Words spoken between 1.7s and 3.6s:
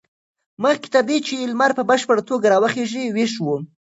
په بشپړه توګه راوخېژي ویښ و.